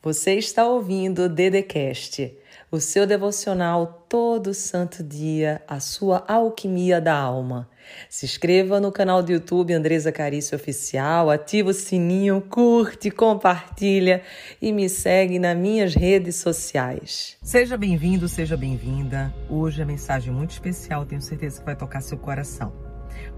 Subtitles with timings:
[0.00, 2.32] Você está ouvindo o Dedecast,
[2.70, 7.68] o seu devocional todo santo dia, a sua alquimia da alma.
[8.08, 14.22] Se inscreva no canal do YouTube Andresa Carício Oficial, ativa o sininho, curte, compartilha
[14.62, 17.36] e me segue nas minhas redes sociais.
[17.42, 19.34] Seja bem-vindo, seja bem-vinda.
[19.50, 22.87] Hoje a mensagem muito especial, tenho certeza que vai tocar seu coração.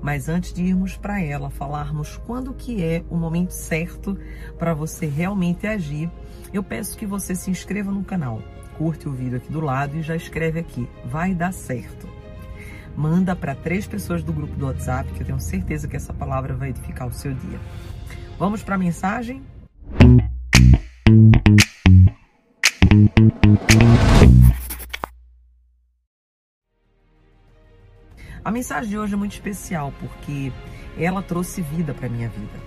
[0.02, 4.18] Mas antes de irmos para ela, falarmos quando que é o momento certo
[4.58, 6.10] para você realmente agir,
[6.52, 8.42] eu peço que você se inscreva no canal,
[8.76, 12.08] curte o vídeo aqui do lado e já escreve aqui, vai dar certo.
[12.96, 16.54] Manda para três pessoas do grupo do WhatsApp, que eu tenho certeza que essa palavra
[16.54, 17.60] vai edificar o seu dia.
[18.38, 19.42] Vamos para a mensagem?
[28.60, 30.52] Mensagem de hoje é muito especial porque
[30.98, 32.58] ela trouxe vida para minha vida.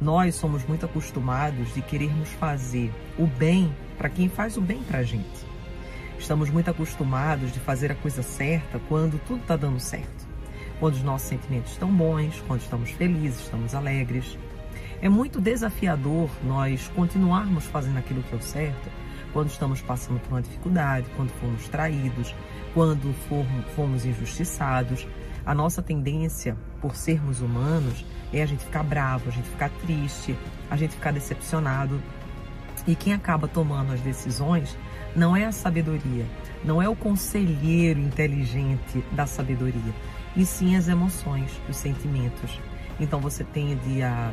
[0.00, 5.00] Nós somos muito acostumados de querermos fazer o bem para quem faz o bem para
[5.00, 5.44] a gente.
[6.18, 10.26] Estamos muito acostumados de fazer a coisa certa quando tudo está dando certo.
[10.78, 14.38] Quando os nossos sentimentos estão bons, quando estamos felizes, estamos alegres.
[15.02, 18.90] É muito desafiador nós continuarmos fazendo aquilo que é o certo
[19.34, 22.34] quando estamos passando por uma dificuldade, quando fomos traídos,
[22.74, 23.14] quando
[23.74, 25.06] fomos injustiçados.
[25.44, 30.36] A nossa tendência, por sermos humanos, é a gente ficar bravo, a gente ficar triste,
[30.70, 32.00] a gente ficar decepcionado.
[32.86, 34.76] E quem acaba tomando as decisões
[35.14, 36.24] não é a sabedoria,
[36.64, 39.94] não é o conselheiro inteligente da sabedoria,
[40.36, 42.60] e sim as emoções, os sentimentos.
[42.98, 44.32] Então você tende a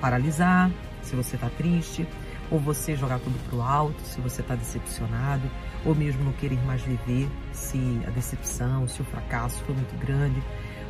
[0.00, 0.70] paralisar
[1.02, 2.06] se você está triste,
[2.50, 5.50] ou você jogar tudo para o alto se você está decepcionado,
[5.86, 10.42] ou mesmo não querer mais viver se a decepção, se o fracasso foi muito grande,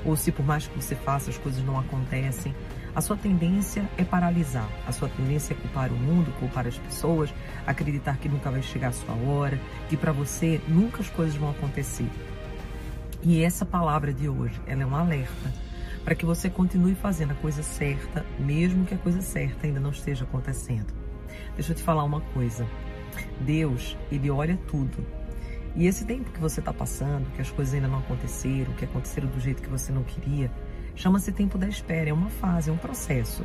[0.04, 2.54] ou se por mais que você faça as coisas não acontecem.
[2.94, 7.32] A sua tendência é paralisar, a sua tendência é culpar o mundo, culpar as pessoas,
[7.66, 11.50] acreditar que nunca vai chegar a sua hora, que para você nunca as coisas vão
[11.50, 12.08] acontecer.
[13.22, 15.52] E essa palavra de hoje, ela é um alerta
[16.04, 19.90] para que você continue fazendo a coisa certa, mesmo que a coisa certa ainda não
[19.90, 20.94] esteja acontecendo.
[21.54, 22.66] Deixa eu te falar uma coisa.
[23.40, 25.04] Deus, ele olha tudo.
[25.74, 29.28] E esse tempo que você está passando, que as coisas ainda não aconteceram, que aconteceram
[29.28, 30.50] do jeito que você não queria,
[30.94, 33.44] chama-se tempo da espera, é uma fase, é um processo.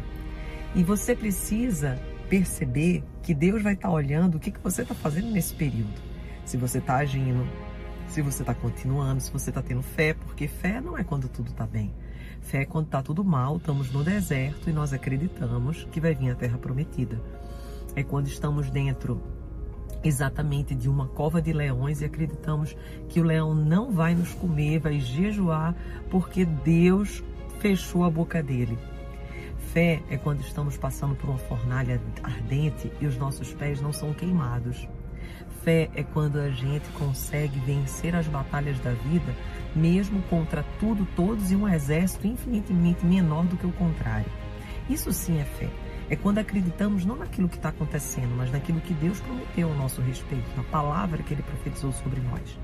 [0.73, 1.99] E você precisa
[2.29, 6.01] perceber que Deus vai estar tá olhando o que, que você está fazendo nesse período.
[6.45, 7.45] Se você está agindo,
[8.07, 11.49] se você está continuando, se você está tendo fé, porque fé não é quando tudo
[11.49, 11.93] está bem.
[12.39, 16.31] Fé é quando está tudo mal, estamos no deserto e nós acreditamos que vai vir
[16.31, 17.21] a terra prometida
[17.95, 19.21] é quando estamos dentro
[20.03, 22.75] exatamente de uma cova de leões e acreditamos
[23.07, 25.75] que o leão não vai nos comer, vai jejuar,
[26.09, 27.23] porque Deus
[27.59, 28.77] fechou a boca dele.
[29.71, 34.13] Fé é quando estamos passando por uma fornalha ardente e os nossos pés não são
[34.13, 34.87] queimados.
[35.63, 39.33] Fé é quando a gente consegue vencer as batalhas da vida,
[39.75, 44.29] mesmo contra tudo, todos e um exército infinitamente menor do que o contrário.
[44.89, 45.69] Isso sim é fé.
[46.11, 50.01] É quando acreditamos não naquilo que está acontecendo, mas naquilo que Deus prometeu ao nosso
[50.01, 52.59] respeito, na palavra que Ele profetizou sobre nós.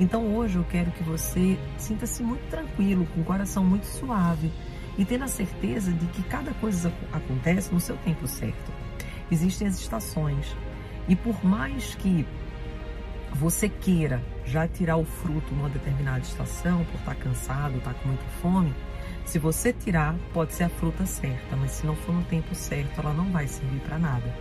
[0.00, 4.50] Então hoje eu quero que você sinta-se muito tranquilo, com o coração muito suave
[4.98, 8.72] e tenha a certeza de que cada coisa acontece no seu tempo certo.
[9.30, 10.56] Existem as estações
[11.06, 12.26] e por mais que
[13.32, 18.00] você queira já tirar o fruto numa determinada estação, por estar tá cansado, estar tá
[18.00, 18.74] com muita fome,
[19.28, 22.98] se você tirar, pode ser a fruta certa, mas se não for no tempo certo,
[22.98, 24.34] ela não vai servir para nada.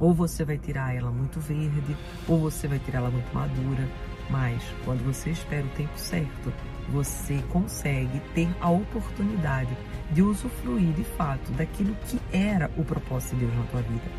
[0.00, 1.94] Ou você vai tirar ela muito verde,
[2.26, 3.86] ou você vai tirar ela muito madura.
[4.30, 6.50] Mas quando você espera o tempo certo,
[6.88, 9.76] você consegue ter a oportunidade
[10.10, 14.10] de usufruir de fato daquilo que era o propósito de Deus na tua vida.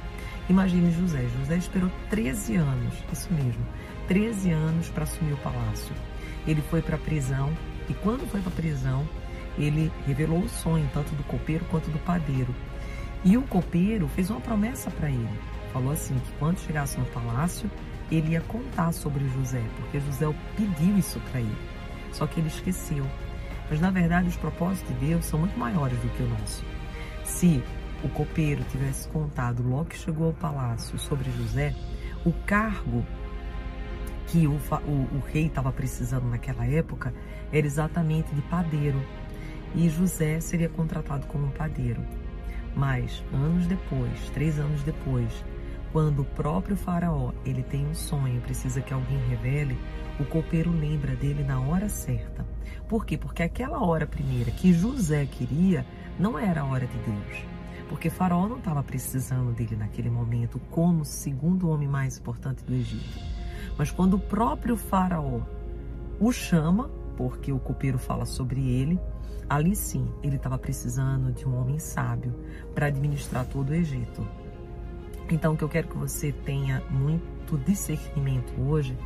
[0.50, 1.26] Imagine José.
[1.40, 3.66] José esperou 13 anos, isso mesmo,
[4.08, 5.94] 13 anos para assumir o palácio.
[6.48, 7.52] Ele foi para a prisão
[7.90, 9.08] e quando foi para a prisão,
[9.58, 12.54] ele revelou o sonho tanto do copeiro quanto do padeiro.
[13.24, 15.40] E o copeiro fez uma promessa para ele.
[15.74, 17.70] Falou assim que quando chegasse no palácio,
[18.12, 21.58] ele ia contar sobre José, porque José pediu isso para ele.
[22.12, 23.06] Só que ele esqueceu.
[23.70, 26.64] Mas na verdade os propósitos de Deus são muito maiores do que o nosso.
[27.24, 27.64] Se
[28.04, 31.74] o copeiro tivesse contado logo que chegou ao palácio sobre José,
[32.26, 33.06] o cargo
[34.28, 37.14] que o, o, o rei estava precisando naquela época
[37.52, 39.02] era exatamente de padeiro
[39.74, 42.02] e José seria contratado como padeiro.
[42.76, 45.46] Mas anos depois, três anos depois,
[45.92, 49.78] quando o próprio faraó ele tem um sonho, precisa que alguém revele,
[50.20, 52.46] o copeiro lembra dele na hora certa.
[52.88, 53.18] Por quê?
[53.18, 55.86] Porque aquela hora primeira que José queria
[56.20, 57.55] não era a hora de Deus.
[57.90, 63.20] Porque Faraó não estava precisando dele naquele momento como segundo homem mais importante do Egito.
[63.78, 65.42] Mas quando o próprio Faraó
[66.20, 69.00] o chama, porque o copeiro fala sobre ele,
[69.50, 72.34] ali sim ele estava precisando de um homem sábio
[72.74, 74.26] para administrar todo o Egito.
[75.30, 78.98] Então, o que eu quero que você tenha muito discernimento hoje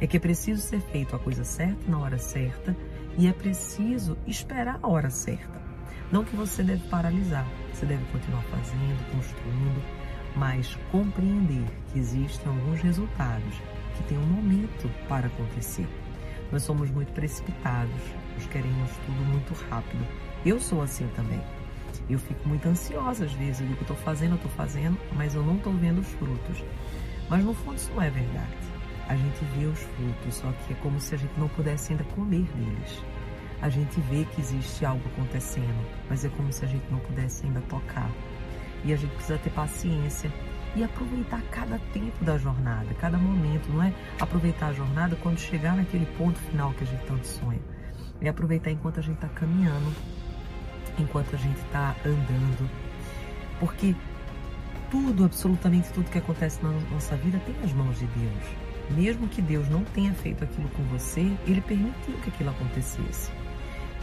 [0.00, 2.76] é que é preciso ser feito a coisa certa na hora certa
[3.16, 5.60] e é preciso esperar a hora certa.
[6.12, 9.82] Não que você deve paralisar, você deve continuar fazendo, construindo,
[10.34, 13.54] mas compreender que existem alguns resultados
[13.96, 15.86] que têm um momento para acontecer.
[16.50, 18.00] Nós somos muito precipitados,
[18.34, 20.04] nós queremos tudo muito rápido.
[20.44, 21.40] Eu sou assim também.
[22.08, 25.56] Eu fico muito ansiosa às vezes, eu digo, estou fazendo, estou fazendo, mas eu não
[25.56, 26.64] estou vendo os frutos.
[27.28, 28.56] Mas no fundo isso não é verdade.
[29.08, 32.02] A gente vê os frutos, só que é como se a gente não pudesse ainda
[32.04, 33.00] comer deles.
[33.62, 37.44] A gente vê que existe algo acontecendo, mas é como se a gente não pudesse
[37.44, 38.10] ainda tocar.
[38.84, 40.32] E a gente precisa ter paciência
[40.74, 45.76] e aproveitar cada tempo da jornada, cada momento, não é aproveitar a jornada quando chegar
[45.76, 47.60] naquele ponto final que a gente tanto sonha.
[48.20, 49.92] É aproveitar enquanto a gente está caminhando,
[50.98, 52.70] enquanto a gente está andando.
[53.58, 53.94] Porque
[54.90, 58.44] tudo, absolutamente tudo que acontece na nossa vida tem as mãos de Deus.
[58.90, 63.30] Mesmo que Deus não tenha feito aquilo com você, Ele permitiu que aquilo acontecesse.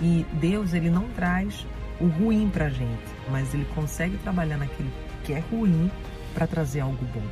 [0.01, 1.65] E Deus, Ele não traz
[1.99, 4.91] o ruim para a gente, mas Ele consegue trabalhar naquilo
[5.23, 5.91] que é ruim
[6.33, 7.23] para trazer algo bom.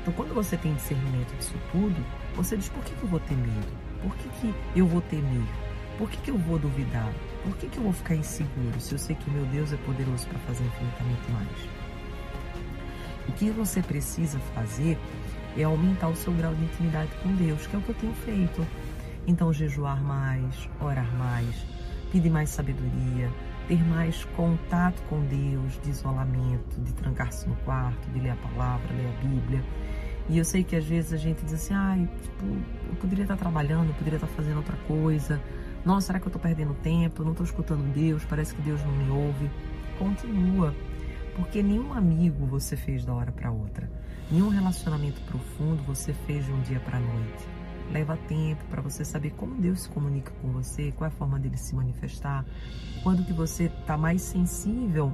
[0.00, 2.04] Então, quando você tem discernimento disso tudo,
[2.34, 3.72] você diz: por que, que eu vou ter medo?
[4.02, 5.48] Por que, que eu vou ter medo?
[5.96, 7.12] Por que, que eu vou duvidar?
[7.44, 10.26] Por que, que eu vou ficar inseguro se eu sei que meu Deus é poderoso
[10.26, 11.68] para fazer infinitamente mais?
[13.28, 14.98] O que você precisa fazer
[15.56, 18.14] é aumentar o seu grau de intimidade com Deus, que é o que eu tenho
[18.14, 18.66] feito.
[19.26, 21.54] Então, jejuar mais, orar mais,
[22.12, 23.32] pedir mais sabedoria,
[23.66, 28.92] ter mais contato com Deus, de isolamento, de trancar-se no quarto, de ler a palavra,
[28.94, 29.64] ler a Bíblia.
[30.28, 32.44] E eu sei que às vezes a gente diz assim, ai, tipo,
[32.88, 35.40] eu poderia estar trabalhando, eu poderia estar fazendo outra coisa.
[35.84, 37.22] Nossa, será que eu estou perdendo tempo?
[37.22, 39.50] Eu não estou escutando Deus, parece que Deus não me ouve.
[39.98, 40.74] Continua,
[41.34, 43.90] porque nenhum amigo você fez da hora para outra.
[44.30, 49.04] Nenhum relacionamento profundo você fez de um dia para a noite leva tempo para você
[49.04, 52.44] saber como Deus se comunica com você, qual é a forma dele se manifestar,
[53.02, 55.12] quando que você está mais sensível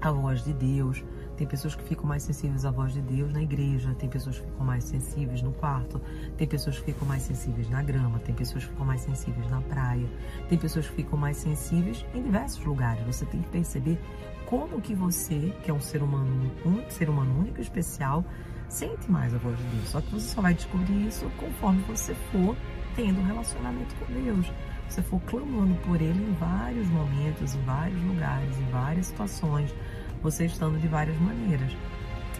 [0.00, 1.04] à voz de Deus.
[1.36, 4.44] Tem pessoas que ficam mais sensíveis à voz de Deus na igreja, tem pessoas que
[4.44, 6.00] ficam mais sensíveis no quarto,
[6.36, 9.60] tem pessoas que ficam mais sensíveis na grama, tem pessoas que ficam mais sensíveis na
[9.60, 10.08] praia,
[10.48, 13.06] tem pessoas que ficam mais sensíveis em diversos lugares.
[13.06, 14.00] Você tem que perceber
[14.46, 18.24] como que você, que é um ser humano, um ser humano único e especial,
[18.68, 19.88] sente mais a voz de Deus.
[19.88, 22.56] Só que você só vai descobrir isso conforme você for
[22.94, 24.52] tendo um relacionamento com Deus.
[24.88, 29.74] Você for clamando por Ele em vários momentos, em vários lugares, em várias situações,
[30.22, 31.76] você estando de várias maneiras.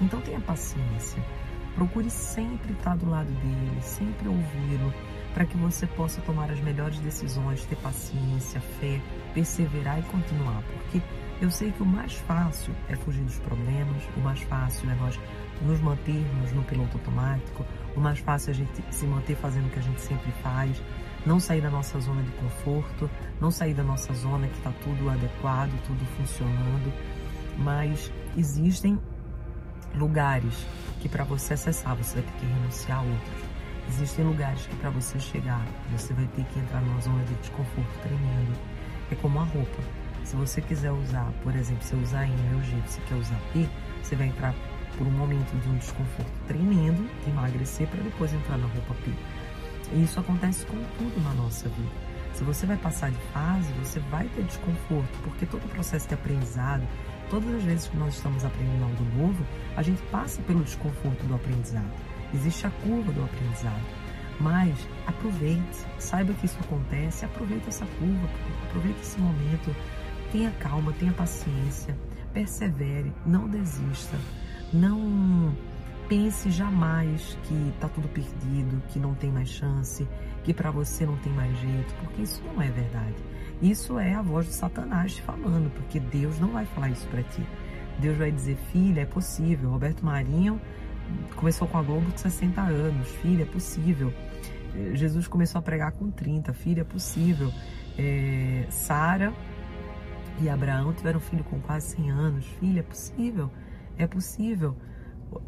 [0.00, 1.22] Então tenha paciência.
[1.74, 4.92] Procure sempre estar do lado dele, sempre ouvi-lo,
[5.32, 9.00] para que você possa tomar as melhores decisões, ter paciência, fé,
[9.34, 10.62] perseverar e continuar.
[10.62, 11.00] Porque
[11.40, 15.18] eu sei que o mais fácil é fugir dos problemas, o mais fácil é nós
[15.62, 17.64] nos mantermos no piloto automático,
[17.96, 20.82] o mais fácil é a gente se manter fazendo o que a gente sempre faz,
[21.24, 25.08] não sair da nossa zona de conforto, não sair da nossa zona que está tudo
[25.08, 26.92] adequado, tudo funcionando,
[27.58, 28.98] mas existem
[29.94, 30.66] lugares
[31.00, 33.48] que para você acessar você vai ter que renunciar a outros.
[33.88, 37.98] Existem lugares que para você chegar você vai ter que entrar numa zona de desconforto
[38.02, 38.58] tremendo.
[39.10, 40.07] É como a roupa.
[40.28, 43.66] Se você quiser usar, por exemplo, se usar em meu jeito, você quer usar P,
[44.02, 44.54] você vai entrar
[44.98, 49.10] por um momento de um desconforto tremendo, de emagrecer, para depois entrar na roupa P.
[49.90, 51.90] E isso acontece com tudo na nossa vida.
[52.34, 56.12] Se você vai passar de fase, você vai ter desconforto, porque todo o processo de
[56.12, 56.86] aprendizado,
[57.30, 59.46] todas as vezes que nós estamos aprendendo algo novo,
[59.78, 61.90] a gente passa pelo desconforto do aprendizado.
[62.34, 63.80] Existe a curva do aprendizado.
[64.38, 68.28] Mas aproveite, saiba que isso acontece, aproveite essa curva,
[68.68, 69.74] aproveite esse momento,
[70.32, 71.96] tenha calma, tenha paciência,
[72.32, 74.16] persevere, não desista.
[74.72, 75.54] Não
[76.08, 80.06] pense jamais que está tudo perdido, que não tem mais chance,
[80.44, 83.16] que para você não tem mais jeito, porque isso não é verdade.
[83.60, 87.22] Isso é a voz de Satanás te falando, porque Deus não vai falar isso para
[87.22, 87.42] ti.
[87.98, 89.70] Deus vai dizer, filha, é possível.
[89.70, 90.60] Roberto Marinho
[91.34, 94.12] começou com a Globo de 60 anos, filha, é possível.
[94.94, 97.52] Jesus começou a pregar com 30, filha, é possível.
[97.98, 99.32] É, Sara
[100.40, 103.50] e Abraão tiveram filho com quase 100 anos, filha, é possível.
[103.96, 104.76] É possível.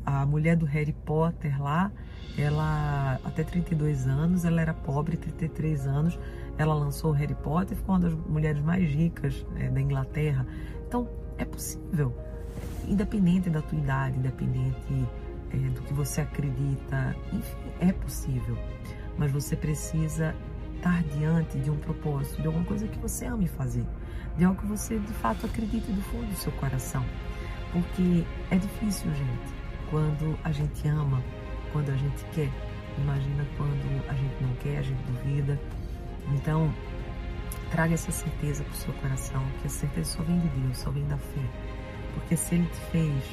[0.05, 1.91] A mulher do Harry Potter lá,
[2.37, 6.19] ela até 32 anos, ela era pobre, 33 anos,
[6.59, 10.47] ela lançou o Harry Potter, ficou uma das mulheres mais ricas é, da Inglaterra.
[10.87, 12.15] Então, é possível.
[12.87, 15.09] independente da tua idade, independente
[15.53, 18.59] é, do que você acredita, enfim, é possível.
[19.17, 20.35] Mas você precisa
[20.81, 23.85] estar diante de um propósito, de alguma coisa que você ame fazer,
[24.37, 27.05] de algo que você de fato acredite do fundo do seu coração.
[27.73, 29.55] Porque é difícil, gente,
[29.91, 31.23] quando a gente ama,
[31.73, 32.51] quando a gente quer.
[32.99, 35.61] Imagina quando a gente não quer, a gente duvida.
[36.35, 36.73] Então,
[37.71, 40.91] traga essa certeza para o seu coração, que a certeza só vem de Deus, só
[40.91, 41.43] vem da fé.
[42.15, 43.25] Porque se Ele te fez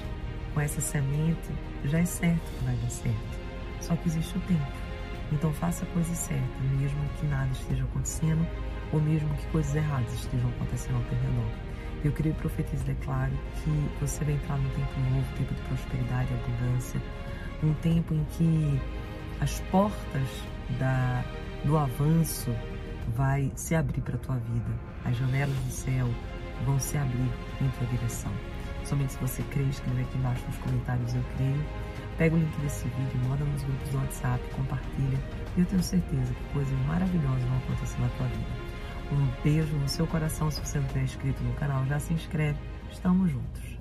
[0.53, 1.49] com essa semente,
[1.85, 3.39] já é certo que vai dar certo.
[3.81, 4.86] Só que existe o tempo.
[5.31, 8.47] Então faça a coisa certa, mesmo que nada esteja acontecendo,
[8.93, 11.51] ou mesmo que coisas erradas estejam acontecendo ao teu redor.
[12.03, 16.29] Eu creio, profetizo e declaro que você vai entrar num tempo novo, tempo de prosperidade
[16.31, 17.01] e abundância,
[17.63, 18.79] um tempo em que
[19.41, 20.27] as portas
[20.79, 21.23] da,
[21.65, 22.51] do avanço
[23.15, 24.71] vai se abrir para a tua vida.
[25.05, 26.07] As janelas do céu
[26.65, 27.29] vão se abrir
[27.61, 28.31] em tua direção.
[28.83, 31.65] Somente se você crê, escreve aqui embaixo nos comentários eu creio.
[32.17, 35.19] Pega o link desse vídeo, manda nos grupos do WhatsApp, compartilha.
[35.55, 38.67] E eu tenho certeza que coisas maravilhosas vão acontecer na tua vida.
[39.11, 40.49] Um beijo no seu coração.
[40.49, 42.57] Se você não tiver inscrito no canal, já se inscreve.
[42.91, 43.77] Estamos juntos.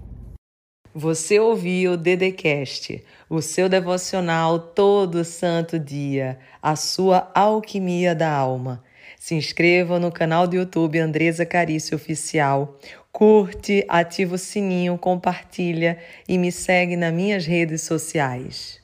[0.95, 8.83] Você ouviu o Dedecast, o seu devocional todo santo dia, a sua alquimia da alma.
[9.19, 12.79] Se inscreva no canal do YouTube Andresa Carício Oficial.
[13.19, 18.79] Curte, ativa o sininho, compartilha e me segue nas minhas redes sociais.